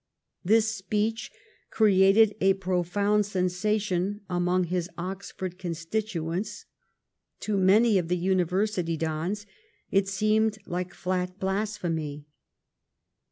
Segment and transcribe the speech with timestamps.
[0.43, 1.29] This speech
[1.69, 6.65] created a profound sensation among his Oxford constituents.
[7.41, 9.45] To many of the University dons
[9.91, 12.25] it seemed like fiat blasphemy.